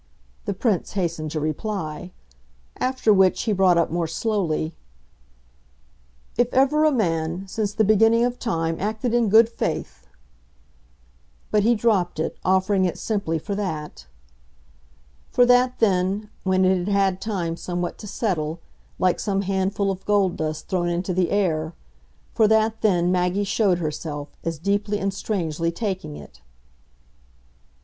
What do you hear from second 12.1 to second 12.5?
it,